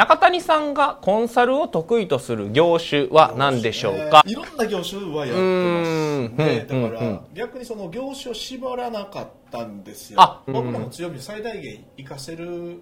[0.00, 5.90] 中谷さんがコンサルを得意とする業種は何でしょうか、いろんな業種はやってます。
[5.90, 6.36] うん。
[6.38, 6.90] ねだうん。
[6.90, 10.22] から逆にその業種を縛らなかったんですよ。
[10.22, 10.54] あうん。
[10.54, 12.80] 僕らの強みを最大限活かせる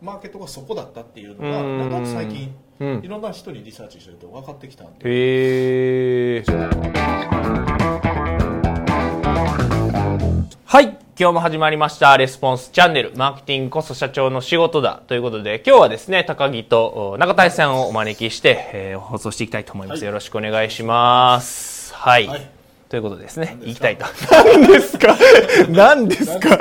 [0.00, 1.90] マーケットがそこだったっていうのがうん。
[1.90, 3.00] な最近うん。
[3.04, 5.04] いろんな人にリサーチしてると分かってきたんで。
[5.04, 6.44] へえ
[10.74, 10.98] はい。
[11.16, 12.16] 今日も始まりました。
[12.16, 13.12] レスポンスチャンネル。
[13.14, 20.06] マーケティングこそ社長の仕事だということで今日はですね高木とお中谷さんをお招きして、えー放送していきたいと思います、はい。
[20.06, 21.94] よろしくお願いします。
[21.94, 22.50] はい、はい。
[22.88, 24.04] ということでですね行きたいと。
[24.32, 25.16] 何ですか？
[25.70, 26.58] 何ですか？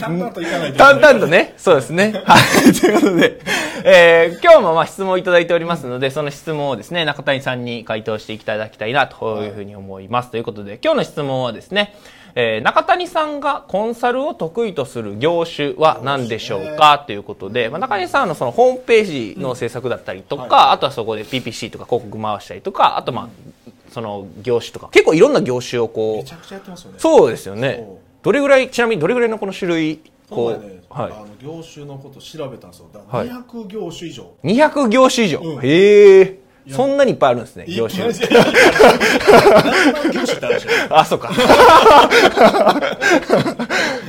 [0.00, 2.22] 淡々といかないと淡々とね、そうですね。
[2.24, 2.72] はい。
[2.72, 3.38] ということで、
[3.84, 10.30] えー今日もまあ質問をいただいておりますので、その質問をですね、中谷さんに回答していただきたいなというふうに思います。
[10.30, 11.94] ということで、今日の質問はですね、
[12.38, 26.98] えー中谷さんがコンサルを得意とする業種は何でしょうかということで、まあ、中谷さんのそのホームページの制作だったりとか、はあとはそこで PPC とか広告回したりとか、あとまあ、その業種とか、結構いろんな業種をこうめち、ゃくちゃやってますよね。
[26.98, 27.88] そうですよね。
[28.22, 31.12] どれぐらい、ちなみにどれぐらいのこの種類、こう、ね、はい。
[31.12, 32.90] あの業種のこと調べたんですよ。
[32.92, 33.28] だからはい。
[33.28, 35.40] 200業種以上、200業種以上。
[35.40, 35.64] うん。
[35.64, 36.45] へえ。
[36.70, 38.04] そんなにいっぱいあるんですね、業種。
[40.90, 41.30] あ、そうか。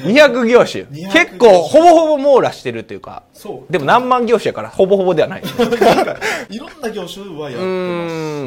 [0.01, 0.83] 200業種。
[0.85, 3.23] 200結構、ほぼほぼ網羅してるというか。
[3.33, 5.43] そうでも何万業種やから、ほぼほぼではない。
[6.49, 7.65] いろんな業種はやってますう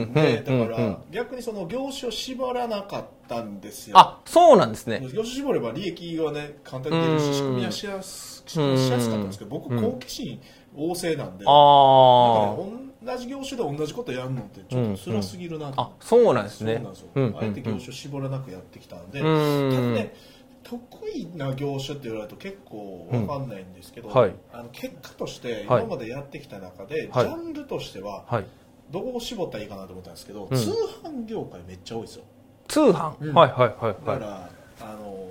[0.07, 5.01] んねうんだから、うん逆にその業種を縛らなかったんですよあ、そうなんですね。
[5.13, 10.41] 業種絞れば利益がね簡単に出るうんし仕組みはしやすしやすかったんですけど僕うん好奇心
[10.77, 12.57] 旺盛なんで、ああ。
[13.03, 17.09] 同じ業種で同じことやるのってちょっと辛すぎるなとあ、そうなんですねそうなんですよ、。
[17.15, 19.95] うんあえて業種絞らなくやってきたんで、うただん。
[19.95, 20.15] ね
[20.63, 20.79] 得
[21.11, 24.15] 意な業種って言われると結構わかんないんですけど、うん。
[24.15, 24.35] はい。
[24.53, 25.85] あの結果としてはい。
[25.85, 27.27] 今までやってきた中で、はい。
[27.27, 28.47] ジャンルとしてははい。
[28.91, 30.57] どこを絞ったらいいかなと思ったんですけど、うん。
[30.57, 30.71] 通
[31.03, 32.25] 販業界めっちゃ多いですよ。
[32.69, 33.35] 通販、うん。
[33.35, 34.83] はいはいはいだから、はい。
[34.83, 35.29] あの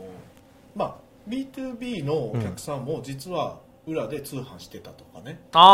[0.75, 0.95] まあ
[1.27, 5.67] B2B のお客さんも実は裏で通販してたとかね、そうまあま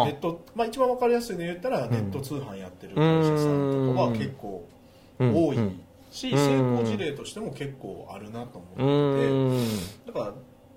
[0.00, 4.64] ああネット、まあ、一番わかりやすいの言ったらネット通販やってる会社さんとかは結構
[5.18, 5.80] 多いうん
[6.10, 6.38] し、うん。
[6.38, 10.06] 成功事例としても結構あるなとう思ってて、ん。
[10.06, 10.34] だから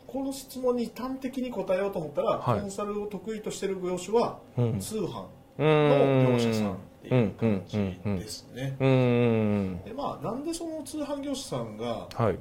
[0.08, 2.60] この質問に端的に答えようと思ったら、はい。
[2.62, 4.80] コンサルを得意としてる業種はうん。
[4.80, 5.26] 通販
[5.58, 6.38] うのん。
[6.38, 8.76] 業者さんっていう感じですね。
[8.80, 9.82] うん。
[9.86, 12.38] でまあ、なんでその通販業者さんが、はい。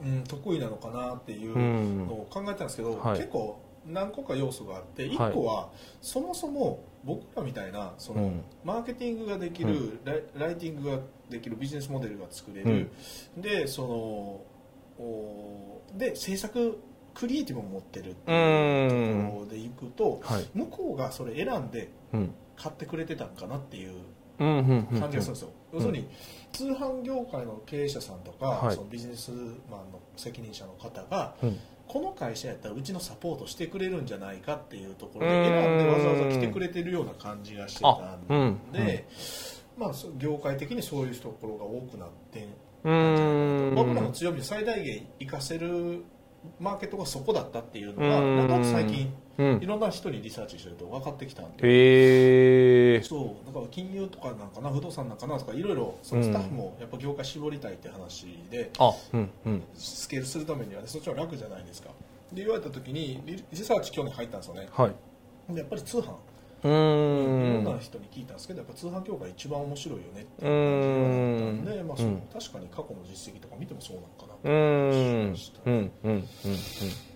[0.00, 2.06] うん、得意なのかなっていううん。
[2.06, 3.16] のを考えたんですけど、はい。
[3.16, 5.16] 結構何個か要素があってはい。
[5.16, 8.44] 1個はそもそも僕らみたいなその、うん。
[8.64, 10.98] マーケティングができる、ライライティングが
[11.30, 12.90] できるビジネスモデルが作れる、
[13.36, 13.88] でその
[15.02, 16.78] おで制作
[17.14, 20.48] クリエイティブを持ってるっていうところでいくと、はい。
[20.54, 22.34] 向こうがそれ選んでうん。
[22.56, 23.92] 買ってくれてたんかなっていう
[24.38, 26.08] 感じがするんですよ、要するに
[26.52, 28.74] 通販業界の経営者さんとか、はい。
[28.74, 38.72] そのビジネスマンの責任者の方が、うんこの会社やったらうちのサポートしてくれるんじゃないかっていうところで選んでわざわざ来てくれてるような感じがしてたんん。
[38.72, 39.06] で、
[39.76, 42.46] まあ、業界的にそういうところが多くなって
[42.82, 46.04] 僕らの強みを最大限活かせる
[46.60, 48.36] マーケットがそこだったっていうのがうん。
[48.36, 49.62] なんとなく最近うん。
[49.62, 51.68] いろんな人にリサーチしてると分かってきたんで。
[51.68, 53.46] へえそう。
[53.46, 59.62] だから金融とかなんかな不動産なんかなとかいろいろそのスタッフもやっぱ業界絞りたいって話で、あうんうん。
[59.74, 61.90] スケールするためにはねそっちは楽じゃないですか。
[62.32, 64.68] で言われた時にリリサーチ去年入ったんですよね。
[64.72, 64.94] はい。
[65.50, 66.14] でやっぱり通販
[66.64, 75.36] ういろーんなん人に聞いたんですけどやっぱ通販業界一番面白いよねってういう感じだったんで、まあそううん確かに過去の実績とか見てもそうなのかうーん。
[75.66, 75.92] うん。
[76.04, 76.28] うん。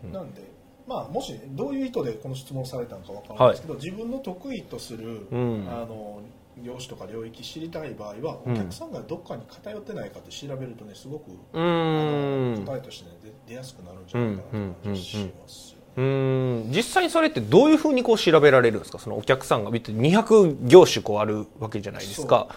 [0.05, 0.13] うん。
[0.13, 0.43] な、なんで
[0.87, 5.67] まあもしどういう意図でこの質問されたのかわからないですけど、自分の得意とする、うん。
[5.69, 6.23] あの
[6.63, 8.53] 業種とか領域知りたい場合は、うん。
[8.53, 13.17] お客さんがどっかに偏ってないかって調べるとねすごくうあの答えとして、ね、
[13.47, 15.82] 出出やすくなるんじゃないかなという感じがします。
[15.97, 16.73] うーん。
[16.75, 18.99] 実際にそれってどういうふうにこう調べられるんですか？
[18.99, 22.49] そのお客さんが別に200業種こうあるわけじゃないですか。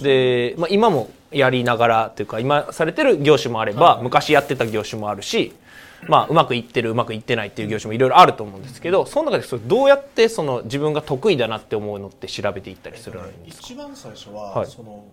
[0.00, 4.02] で、まあ、今もやりながらというか今されてる業種もあれば、はい。
[4.02, 5.52] 昔やってた業種もあるし、
[6.08, 13.62] まあ、うまくいってるうまくいってないっていう業種もいろいろあると思うんですけどその中でそれどうやってその自分が得意だなって思うのって調べていったりするんですか？
[13.62, 14.66] 一番最初は、はい。
[14.66, 15.04] その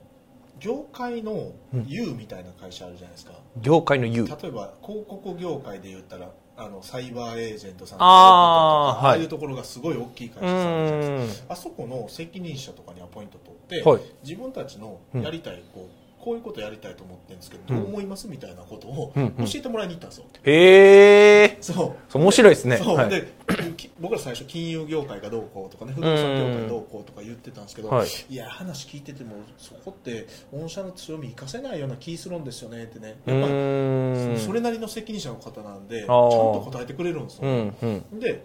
[0.59, 1.53] 業界の
[1.87, 6.29] U みたいな会社あるじゃないですか、業界の U 例えば広告業界で言ったら
[6.63, 9.17] あのサイバーエージェントさんとかあーはい。
[9.17, 14.01] ああいうところがすごい大きい会う社さんあるじゃないですあそこの責任者とかにアポイント取って、はい。
[14.23, 17.81] 自分たちのやりたいこうこういうことやりたいと思ってるんですけど、うん。
[17.81, 19.45] どう思いますみたいなことをうんうん。
[19.47, 20.25] 教えてもらいに行ったんですよ。
[20.43, 22.17] へえそう。
[22.19, 22.77] 面白いですね。
[22.77, 23.09] そう、はい。
[23.09, 23.70] でき
[24.01, 28.07] 僕ら最初金融業界がどうこうとかね不動産業界どうこうとか言ってたんですけど、はい。
[28.29, 33.19] い、や話聞いててもそこって御社の強み生かせないような気するんですよねってね。
[33.27, 37.75] うやっぱそれなりの責任者の方なんでちゃんと答えてくれるんですよ、うん
[38.11, 38.19] うん。
[38.19, 38.43] で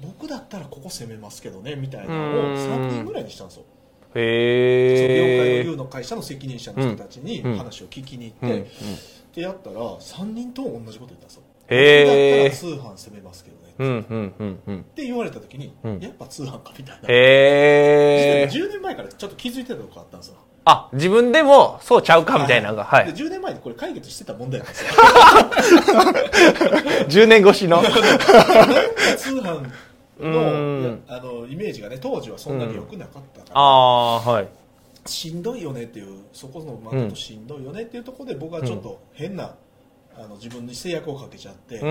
[0.00, 2.54] 僕だったらここ攻めますけどねみたいなのをうん。
[2.54, 3.64] 3人ぐらいにしたんですよ。
[4.14, 4.32] その業
[5.42, 8.70] 界の U の会社の責任者の人たちにうん話を聞きに行って、
[9.34, 11.42] でやったら3人とも同じこと言ったんですよ。
[11.64, 14.80] 僕だったら通販攻めますけどねうんうんうんうん。
[14.80, 16.00] って言われた時に、うん。
[16.00, 20.36] やっぱ通販かみたいな、へえ10年前からちょっと気づいてたとこあったんですよ。
[20.66, 23.06] あ自分でもそうちゃうかみたいなのがはい。
[23.06, 24.90] で10年前にこれ解決してた問題なんですよ。
[27.24, 27.82] 10年越しの。
[27.82, 29.70] 通販
[30.20, 30.32] うん。
[30.32, 30.40] の
[30.80, 34.48] いやあのイメージがね当時はそんなに良くなかったから、ああーはい。
[35.06, 39.54] しんどいよねっていうそこのマーケットしんどいよねっていうところで僕はちょっと変な、
[40.16, 41.78] あの自分に制約をかけちゃって、ん。
[41.78, 41.88] そこ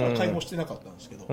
[0.00, 1.26] から買いもしてなかったんですけど、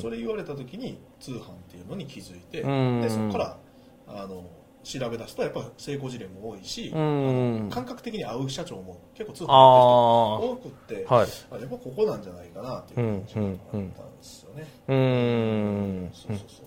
[0.00, 3.00] それ言われた時に通販っていうのに気づいて、うん。
[3.02, 3.58] でそこから
[4.06, 4.44] あの
[4.82, 10.46] 調べ出すとやっぱ成功事例も多いし、感覚的に合う社長も結構通販あー。
[10.48, 11.28] やってる人多くって、はい。
[11.52, 14.66] あやっぱここなんじゃないかなっていう感じがあったんですよね。
[14.88, 16.10] うーん。
[16.12, 16.66] そうそうそう。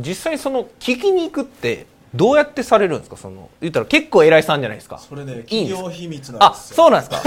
[0.00, 3.16] 実際その聞きに行くってどうやってされるんですか？
[3.16, 4.98] その言ったら結構偉いさんじゃないですか。
[4.98, 6.76] それねいい企業秘密なんあですよ。
[6.76, 7.22] そうなんです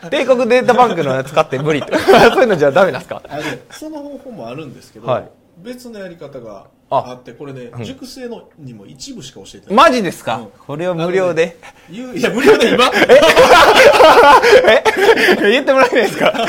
[0.00, 0.08] か？
[0.10, 1.96] 帝国データバンクのやつ使って無理って。
[2.32, 3.22] そういうのじゃダメなんですか？
[3.70, 5.28] その方法もあるんですけど、はい。
[5.58, 7.10] 別のやり方があ。
[7.10, 7.84] あってこれね、ん。
[7.84, 10.46] 熟成のにも一部しか教えてない、マジですか、うん。
[10.66, 11.56] これを無料で、
[11.90, 12.90] 言ういや無料で今？
[15.40, 16.48] 言ってもらえないですか？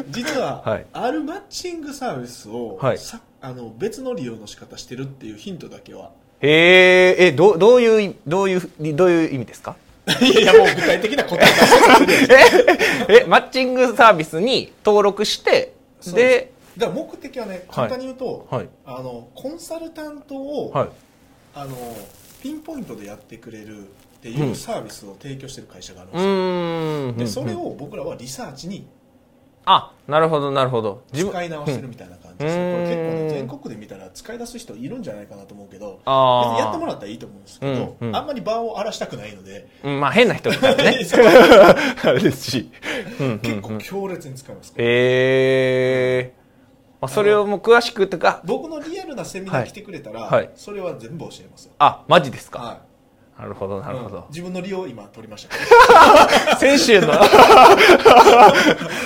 [0.10, 0.86] 実は、はい。
[0.92, 2.98] あるマッチングサービスを、はい。
[2.98, 6.10] さあの別の利用の仕方してるっていうヒントだけは。
[6.40, 9.76] へええどどういうどういうどういう意味ですか？
[10.20, 13.24] いやいやもう具体的な答え出してくれるえ？
[13.28, 15.72] マッチングサービスに登録して
[16.06, 18.68] でだから目的はね簡単に言うと、はい。
[18.86, 20.88] あのコンサルタントを、はい。
[21.54, 21.76] あの
[22.40, 23.82] ピンポイントでやってくれるっ
[24.22, 24.48] てうん。
[24.50, 27.16] いうサービスを提供してる会社があるんうですよ、ーん。
[27.16, 27.72] でそれうん。
[27.72, 28.86] を僕らはリサーチに
[29.70, 31.02] あなるほどなるほど。
[31.12, 32.72] 使い直してるみたいな感じです、うん。
[32.72, 38.16] これ結構ね全国で見たら使い出す人いるんじゃないかなと思うけどやってもらったらいいと思うんですけど、うんうん。
[38.16, 41.00] あんまり場を荒らしたくないので、うんまあ変な人だからね
[42.02, 42.70] あれですし、
[43.20, 43.38] うんうんうん。
[43.40, 46.37] 結構強烈に使います、ええま
[47.00, 48.42] あ、それをもう詳しくとか。
[48.44, 50.30] 僕のリアルなセミナー来てくれたら、はい。
[50.30, 50.50] はい。
[50.56, 52.88] それは全部教えますよ、あマジですか、は
[53.38, 54.12] なるほどないるほうん。
[54.12, 55.56] ど、自分の利用今取りました。
[55.56, 55.62] け
[56.54, 57.12] ど先週の。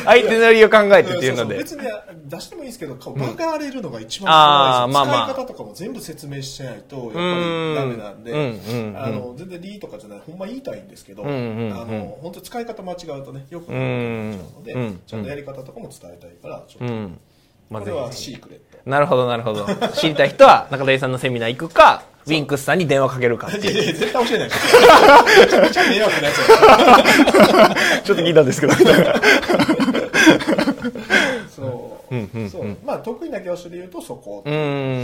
[0.07, 1.59] 相手の利を考えてっていうので。
[1.59, 1.83] 別に
[2.25, 4.97] 出してもいいんですけど顔バカ荒れるのが一番怖いです。
[4.97, 5.27] よまあまあ。
[5.35, 7.75] 使い方とかも全部説明しないとやっぱりうん。
[7.75, 8.31] ダメなんで。
[8.31, 8.97] うんうんうん。
[8.97, 10.23] あの全然理とかじゃない。
[10.27, 11.73] ほんま言いたいんですけど、うんうんうん。
[11.75, 15.01] あの本当使い方間違うとねよくうないんので、うん。
[15.07, 17.21] ちゃんとやり方とかも伝えたいからちょっと、うん
[17.71, 18.79] まあこれはシークレット。
[18.85, 19.67] なるほどなるほど。
[19.95, 24.49] 知りたい人は中谷さんのセミナー行くかウィンクスさんに電話かけるかいやいや絶対教えない。
[24.49, 24.77] です
[25.91, 25.99] め
[28.05, 28.73] ちょっと聞いたんですけど。
[31.51, 32.51] そう,、うんうんうん。
[32.51, 32.77] そう。
[32.85, 34.53] まあ得意な業種で言うとそこうで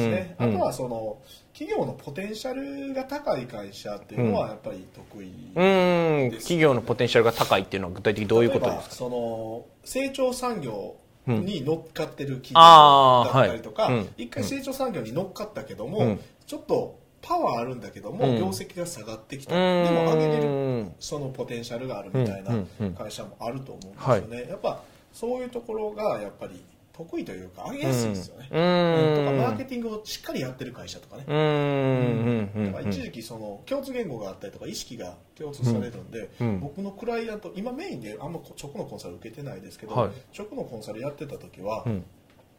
[0.02, 1.18] すんね、あとはその
[1.52, 10.94] 企業のポテンシャルが高い会社っていうのはやっぱり得意、うん企業のポテンシャルが高いっていうのは具体的にどういうこと例えばですかその成長産業
[11.28, 16.20] に乗っかってる企業だったりとか、一回成長産業に乗っかったけども、うん。
[16.46, 18.38] ちょっとパワーあるんだけども、うん。
[18.38, 22.52] 業績が下がってきた、うんでも上げれるそのポテンシャルがあるみたいな
[22.96, 26.60] 会社もあると思うんですよね、やっぱそういうところがやっぱり
[26.98, 28.60] 得意というか上げやすいですよね、うん。
[28.60, 29.24] うん。
[29.24, 32.90] とかマーケティングをしっかりやってる会社とかね、うん。
[32.90, 36.60] 一時期その共通言語があったりとか意識が共通されるんで、うん。
[36.60, 40.10] 僕のクライアント今メインであんま直のコンサル受けてないですけど、はい。
[40.36, 42.04] 直のコンサルやってた時は、うん。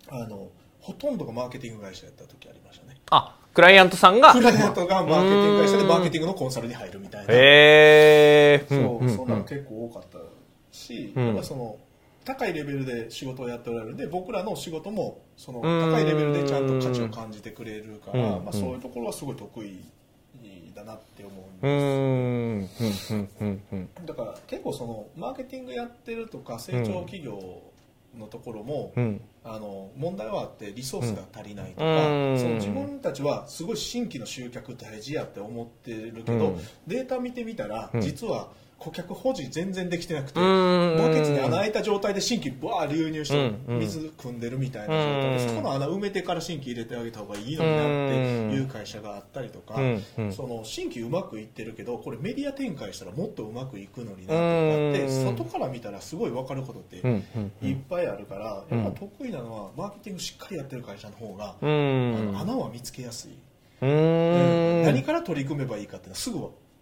[0.09, 0.47] あの
[0.79, 2.95] ほとんどがマーケティング会社やった時ありましたね。
[3.11, 4.31] あクライアントさんが？
[4.31, 7.37] クライアントがマーケティング会社でマーケティングのコンサルに入るみたいな、へ
[8.61, 10.19] えそうそんなの結構多かった
[10.71, 11.27] し、うん。
[11.27, 11.75] やっぱその
[12.25, 15.79] 高いレベルで仕事をやっておられるんで僕らの仕事もそのうん。
[15.91, 18.45] 高いレベルでちゃんと価値を感じてくれるから、うん。
[18.45, 19.79] まあ、そういうところはすごい得意
[20.75, 23.15] だなって思うんですうん。
[23.15, 23.29] うん。
[23.39, 23.61] うん。
[23.71, 23.89] うん。
[23.99, 24.05] うん。
[24.05, 27.61] だから結構そのマーケティングやってるとか成長企業
[28.17, 29.21] のところも、うん。
[29.43, 32.39] あの問題はあってリソースが足りないとか、うん。
[32.39, 36.59] その自分たちはすごい新規の集客大事やって思ってるけど、うん。
[36.87, 38.01] データ見てみたら、うん。
[38.01, 49.75] 実は顧客保持全然できてなくてバケツに穴開いた状態で新規バー流入して水汲んでるみたいな状態でうんそこの穴埋めてから新規入れてあげた方がいいのになっていう会社があったりとか
[50.31, 55.37] その新規うまくいってるけどこれメディア展開したらもっとうまくいくのになとかってうん。
[55.37, 56.95] 外から見たらすごい分かることって
[57.61, 58.83] いっぱいあるからうん。
[58.83, 63.31] やっぱ得意なのはマーケティングしっかりやってる会社の方がうあんの穴は見つけやすい。
[63.81, 66.39] 何から取り組めばいいかっていうのはすぐ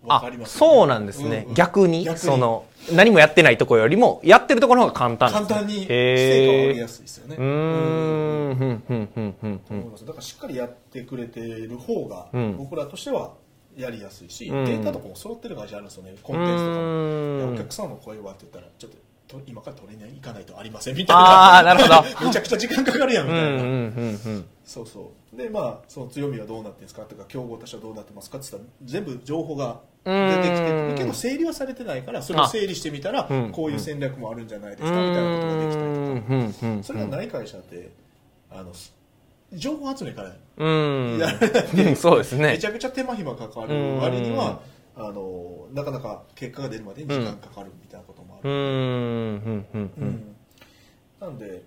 [0.07, 1.53] 分あかります、そうなんですね、うんうん。
[1.53, 2.07] 逆に？
[2.17, 5.29] その何もやってないところよりもやってるところの方が簡単。
[5.29, 7.35] ね簡単に成果を上げへやすいですよね。
[7.35, 8.55] ーうーん。
[8.55, 12.57] ふんふんふんふんだからしっかりやってくれてる方がうん。
[12.57, 13.33] 僕らとしては
[13.75, 14.65] やりやすいし、うん。
[14.65, 16.15] データとかも揃ってる会社あるんですよね。
[16.23, 16.63] コンテンツ
[17.43, 18.97] とかお客さんの声はって言ったらちょっと
[19.27, 21.57] と今から取りに行かないとありませんみたいな。
[21.57, 22.03] あーなるほど。
[22.25, 25.37] めちゃくちゃ時間かかるやんみたいな、うんうんうんうんそうそう。
[25.37, 33.51] でまあその強みはどうなってるんですかとか競合他社はどうなってますかって言ったら全部情報が出てきてけど整理はされてないからそれを整理してみたらうん。
[33.51, 36.83] こういう戦略もあるんじゃないですかみたいなことができたりとか。
[36.83, 37.91] それがない会社って
[38.49, 38.71] あの
[39.53, 41.17] 情報集めからうん。
[41.17, 41.95] やられないうん。
[41.95, 42.51] そうですね。
[42.51, 44.61] めちゃくちゃ手間暇かかる割には
[44.99, 48.05] あのなかなか結果が出るまでに時間かかるみたいな
[48.47, 48.53] うん。
[48.53, 49.65] うん。
[49.73, 49.91] うん。
[49.97, 50.35] うん。
[51.19, 51.37] なん。
[51.37, 51.63] で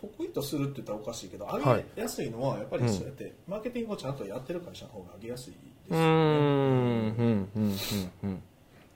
[0.00, 4.14] 得意とするって言ったらおかしいけど上げやすいのはやっぱりそうやってマーケティングをちゃん。
[4.16, 5.58] とやってる会社の方が上げやすいで
[5.88, 6.06] すよねうーん。
[6.06, 7.48] うん。
[7.56, 7.62] うん。
[7.62, 8.10] うん。
[8.22, 8.42] うん。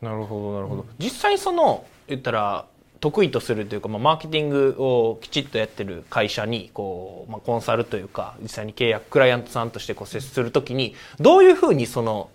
[0.00, 2.66] なるほどなるほど実際その言ったら
[3.00, 9.70] 得意とするというか、まあ、マーケティングをきちっとやってる会社にこう、まあ、コンサルというか実際に契約クライアントさん。
[9.70, 12.30] としてこう接するときにどういうふうにその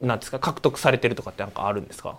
[0.00, 0.18] なん。
[0.20, 1.52] ですか獲得されてるとかってなん。
[1.52, 1.86] かあるん。
[1.86, 2.16] ですか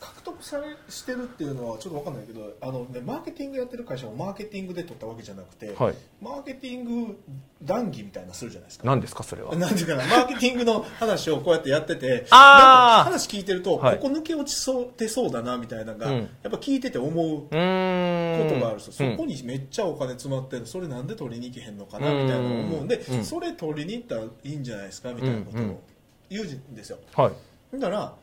[0.00, 5.94] 獲得されしてるっていうのはちょっと分かんないけどあの、ね、マーケティングやってる会社もマーケティングで取ったわけじゃなくて、はい。
[6.20, 7.18] マーケティング
[7.62, 8.86] 談義みたいなのするじゃないですか。
[8.86, 9.54] 何ですかそれは？
[9.56, 13.10] なんていうかな、マーケティングの話をこうやってやってて、 あー。
[13.10, 13.96] なんか話聞いてると、はい。
[13.98, 16.14] ここ抜け落ちそうてそうだなみたいなのが、うん。
[16.16, 23.24] やっぱ聞いてて思うことがあるそこにめっちゃお金詰まってるそれなんで取りに行けへんのかなみたいな思うんで、うん。
[23.24, 25.80] それ取りに行ったらいいんじゃないですかみたいなことを
[26.30, 26.98] 言うんですよ。
[27.14, 27.30] は
[27.72, 27.78] い。
[27.80, 28.14] だから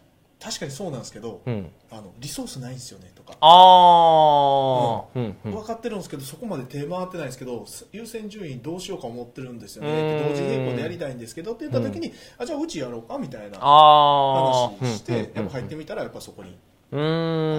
[0.46, 1.72] 確かにそうなんですけど、うん。
[1.90, 5.36] あのリソースないんですよねとか、ああうん。
[5.44, 9.92] うん分かってるんですけどそこまで手回ってないんですけど優先順位どうしようか思ってるんですようん。
[9.92, 16.52] ね同時並行でやりたいんですけどって言った時に、あじゃあうちやろうかみたいな話して、やっぱ入ってみたらやっぱそこに
[16.92, 17.00] うあ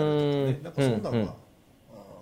[0.04, 1.28] るとかねなんかそんなのが、うんうん。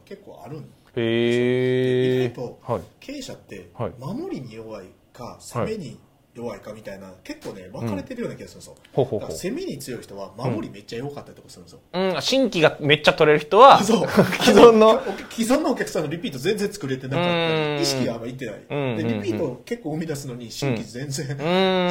[0.07, 0.65] 結構あるんへ
[0.97, 2.83] え意外とはい。
[3.01, 3.93] 経営者ってはい。
[3.99, 5.99] 守りに弱いか攻めに
[6.35, 9.29] 弱いかみたいな、結構ね分かれてるような気がするんですよ、ほうほうほう。
[9.29, 14.09] だから攻めに強い人は守りめっちゃ弱かったりとかするんですよ、うん、新規がめっちゃ取れる人は、 そう。
[14.09, 15.01] 既存の、
[15.31, 17.81] 既存のお客さんのリピート全然作れてなかった。
[17.81, 18.55] 意識があんまいってない。
[18.69, 18.97] うん。
[18.97, 21.37] でリピートを結構生み出すのに新規全然うん。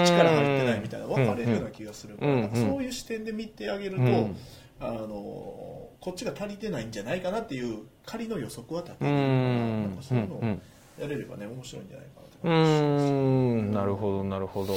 [0.06, 2.44] 力入ってないみたいな分かれるような気がするからうん。
[2.44, 2.52] うん。
[2.54, 4.36] そういう視点で見てあげるとうん。
[4.80, 9.84] あのこっちが足りてないんじゃないかなっていう仮の予測は立てうん。
[9.84, 10.62] なんかそういうのをうん。
[11.00, 12.23] やれればね面白いんじゃないかな。
[12.23, 14.76] となるほど、なるほど。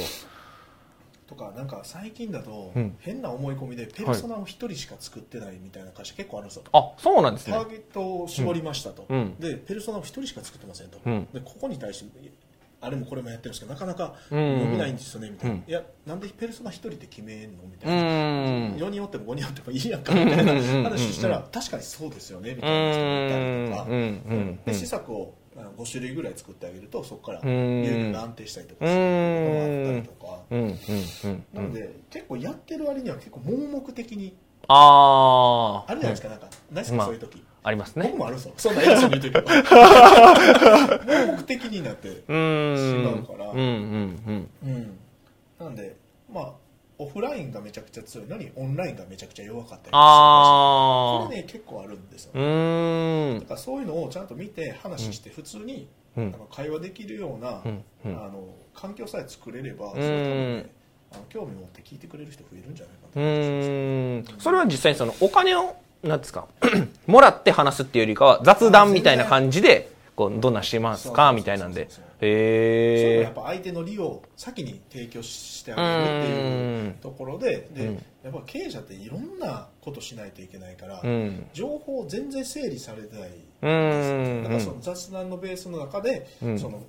[1.27, 2.95] とかなんか最近だとうん。
[2.99, 6.63] 変な思い込みでペルソナを一人しか作ってないみたいな会社結構あるんですよ。
[6.71, 7.53] あ、そうなんですね。
[7.53, 9.35] ターゲットを絞りましたと、うん。
[9.37, 11.27] でペルソナを一人しか作ってませんと、うん。
[11.33, 12.31] でここに対して
[12.79, 14.59] あれもこれもやってるんですけどなかなかうん。
[14.59, 15.63] 伸びないんですよねみたいな、うん。
[15.67, 17.63] いやなんでペルソナ一人で決めんの？
[17.63, 18.77] みうたいな、ーん。
[18.77, 23.91] 4人おっても5人おってもいいやんかみたいな話したら確かにそうですよねみうたいな人がいたりとか、ーん。
[23.91, 24.37] うん。
[24.37, 24.59] うん。
[24.63, 27.47] で施策を5種類ぐらい作ってあげるとそこからん
[27.83, 30.41] 輸入が安定したりとかすることがあったりとか。
[30.51, 30.59] うん。
[30.59, 30.75] うん。
[31.31, 31.45] うん。
[31.53, 34.35] なので結構やってる割には結構盲目的に
[34.67, 35.91] ああ。
[35.91, 38.19] あるじゃないですか、なんかないですか、まあそういう時ありますね僕。
[38.19, 39.47] もあるんですよそんな偉そうに言うてるけど
[41.27, 43.17] 盲目的になってうーん。
[43.17, 43.57] 違うからうん。
[43.57, 44.49] うん。
[44.63, 44.99] うん
[45.59, 45.95] なんで
[46.31, 46.53] まあ
[46.99, 48.27] オフラインがめちゃくちゃ強い。
[48.27, 51.25] のにオンラインがめちゃくちゃ弱かったりするああ。
[51.27, 52.31] これね結構あるんですよ。
[52.33, 53.39] うーん。
[53.39, 53.45] だ。
[53.45, 56.33] からそういうのをちゃんと見て話して普通に、うん。
[56.33, 57.83] あの会話できるような、うん。
[58.05, 58.23] うん。
[58.23, 59.91] あの環境さえ作れれば、ん。
[59.91, 60.69] それ多分ね
[61.11, 64.41] あの興味持って聞いてくれる人増えるんじゃないかうと思いますーん。
[64.41, 66.47] それは実際にそのお金をなんですか
[67.07, 71.31] もらって話すっていうよりかは雑談みたいな感じでこうどんなんしてますか？
[71.31, 71.87] みたいなんで。
[72.19, 77.93] へえやっぱ相手の利を先に提供してあげるっていうところでで、うん。
[78.23, 81.45] やっぱ経営者っていろんなことしないといけないから、うん。
[81.53, 84.43] 情報全然整理されてないうん。
[84.43, 86.59] だからその雑談のベースの中で、うん。
[86.59, 86.81] その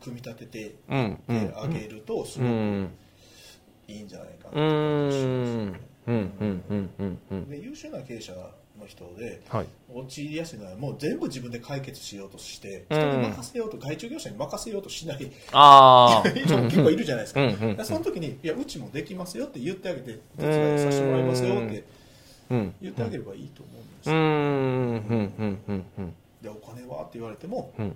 [0.00, 2.90] 組み立ててあげるとすうごくん
[3.88, 5.26] いいんじゃないかなうと思いますん。
[5.26, 5.78] うん。
[6.06, 6.62] うん。
[6.70, 6.90] うん。
[7.00, 7.18] うん。
[7.32, 7.50] うん。
[7.50, 8.32] で優秀な経営者
[8.80, 9.66] の人ではい。
[9.94, 12.98] 陥りやすいのはもう全部自分で解決しようとしてうん。
[12.98, 17.42] 人に任せようと外注業者に任せようとしないああ 人も結構いるじゃないですか。
[17.42, 21.84] うんうんうんでその時にいやうちもできますよって言ってあげて手伝いさせてもらいますよって
[22.80, 24.14] 言ってあげればいいと思うんですよ、
[26.42, 27.02] でお金は？
[27.02, 27.86] って言われても、うん。
[27.86, 27.92] い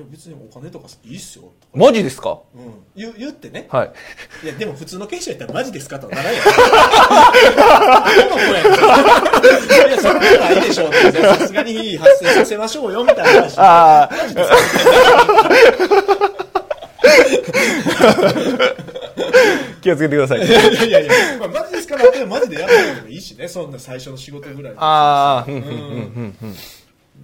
[0.00, 1.44] や別にお金とかいいっすよ。
[1.60, 2.38] とか、マジですか？
[2.54, 3.66] うん、言う言ってね。
[3.70, 3.92] はい。
[4.44, 6.40] いやでも普通の経営者やったらマジですかとはならんや。
[6.40, 6.50] んど
[8.30, 8.72] の子やねん。
[9.90, 10.88] いやそれならいいでしょう。
[10.88, 13.58] ってさすがに発生させましょうよみたいな話。
[13.58, 14.10] ああ
[19.82, 20.46] 気をつけてください。
[20.46, 23.48] いやいやいや、まあ、マジですからマジでやってもいいしね。
[23.48, 26.36] そんな最初の仕事ぐらいああうんうんうんうん。
[26.42, 26.56] うん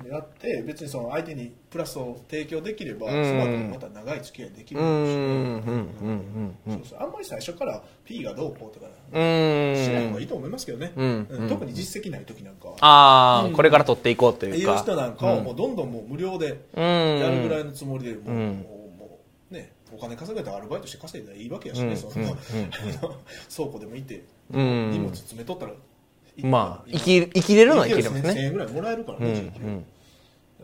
[0.08, 3.24] やって別にその相手にプラスを提供できれば、うん。
[3.24, 4.84] その後もまた長い付き合いできるし、
[6.98, 9.74] あんまり最初から P がどうこうとかうん。
[9.76, 11.48] しない方がいいと思いますけどね、うんうん。
[11.48, 12.76] 特に実績ない時なんかは。
[12.80, 15.16] ああ、うんこれから取っていこうとっていかいうう人なん。
[15.16, 17.18] かをもうどんどんもう無料でうん。
[17.18, 18.66] やるぐらいのつもりでもう,、うん。
[18.98, 19.18] も
[19.50, 21.96] うねお金稼げたらアルバイトして稼いだらいいわけやしね、うん。
[21.96, 22.36] その
[23.54, 24.90] 倉庫でもいて、うん。
[24.90, 25.72] 荷物詰めとったら
[26.42, 29.84] まあ生き生きれるのは生きれます1000ね円ぐらいもらえるからね、うんうん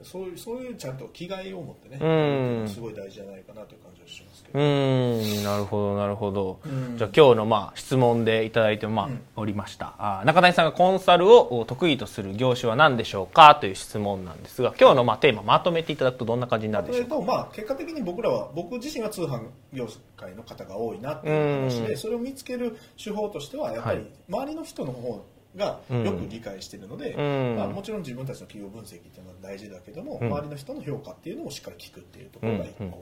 [0.04, 2.68] そういうそういうちゃんと気概を持ってね、うん。
[2.68, 5.44] すごい大事じゃないかなという感じはしますけうど、ん。
[5.44, 6.98] なるほどなるほど、うん。
[6.98, 9.20] じゃあ今日のまあ質問でいただいてまあうん。
[9.36, 17.20] おりました、あー中谷さんがコンサルを得意とする業種は何でしょうかという質問なんですが今日のまあテーマまとめていただくとどんな感じになるでしょうか？
[17.20, 21.86] まあ、結果的に僕らは僕自身は通販業界の方が多いなっていう話うん。
[21.86, 24.06] でそれを見つける手法としてはやっぱりはい。
[24.28, 25.24] 周りの人の方
[25.56, 27.56] がよく理解しているので、うん。
[27.56, 30.26] まあ、もちろん自分たちの企業分析っていうのは大事だけども、うん。
[30.28, 32.90] 周りの人の評価っていうのをしっかり聞くっていうところが一個、うん。
[32.90, 32.94] うん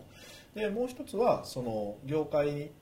[0.54, 2.73] でもう一つはその業界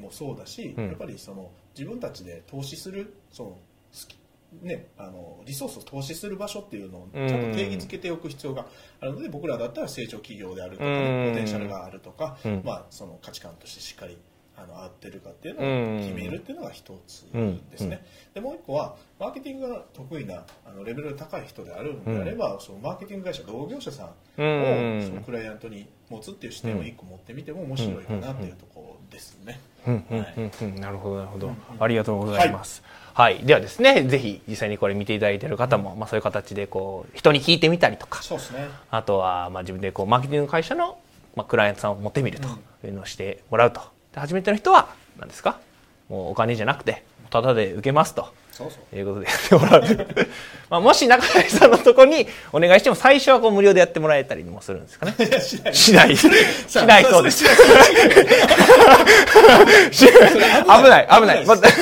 [0.00, 0.86] もそうだし、うん。
[0.88, 3.58] やっぱりその自分たちで投資するその好
[4.08, 4.18] き
[4.62, 8.66] ね、あのリソースを投資する場所っていうのをちゃんと定義づけておく必要が
[9.00, 11.32] あるので、僕らだったら成長企業であるとか、ね、うん。
[11.32, 12.62] ポテンシャルがあるとか、うん。
[12.64, 14.16] まあ、その価値観としてしっかり
[14.56, 17.26] あの合ってるかっていうのを決めるっていうのが一つ
[17.70, 25.02] ですね、でもう一個はマーケティングが得意なあのレベルが高い人であるのであれば、そのマーケティング会社同業者さんをうん。
[25.06, 29.60] そのクライアントに持つっていう視点を一個持ってみても面白いかなっていうところですね。
[30.80, 31.56] なるほどなるほど、うん。
[31.78, 32.82] ありがとうございます、
[33.12, 33.38] はい。
[33.44, 38.22] ではですねぜひ実際にこれ見ていただいている方も、まあ、そういう形でこう人に聞いてみたりとか。
[38.22, 38.68] そうですね。
[38.90, 40.98] あとはまあ自分でこうマーケティング会社の、
[41.36, 42.48] まあ、クライアントさんを持ってみると
[42.86, 43.80] いうのをしてもらうと。
[43.80, 43.86] で
[44.20, 45.58] 初めての人は何ですか？
[46.08, 48.28] もうお金じゃなくてタダで受けますと。
[48.52, 48.78] そうそう。
[48.90, 50.06] ということでやってもらう。
[50.70, 55.12] まあもし中谷さんのとこにお願いしても最初はこう無料でやってもらえたりもするんですかね？
[55.40, 55.74] しない。
[55.74, 56.16] しない。
[56.16, 56.28] し
[56.86, 57.42] ないそうです。
[57.44, 57.50] 危
[60.88, 61.42] ない危ない。
[61.42, 61.72] 危ない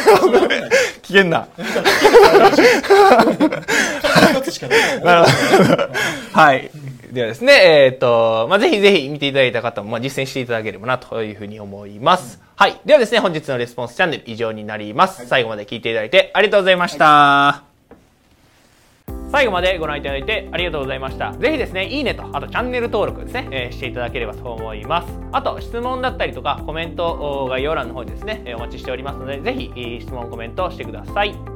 [1.02, 1.46] 危険な。
[6.32, 6.70] はい。
[7.12, 12.40] ではですね、えっ、と、まあ、ぜひぜひ見ていただいた方も、まあ、実践していただければなというふうに思います。
[12.56, 12.80] はい。
[12.86, 15.26] ではですね、本日のレスポンスチャンネル以上になります。
[15.26, 17.64] 最後まで聞いていただいてありがとうございました。
[19.30, 21.32] 最後までご覧いただいてありがとうございました。
[21.32, 25.08] ぜひですね、いいねと、あとチャンネル登録ですね、えーしていただければと思います。
[25.32, 27.08] あと、質問だったりとか、コメント
[27.44, 31.51] お概要欄の方にですね、えーお待ちしておりますので、ぜひ、えー質問、コメントしてください。